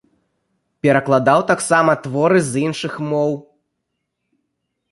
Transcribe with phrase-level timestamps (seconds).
[0.85, 3.31] Перакладаў таксама творы з іншых моў.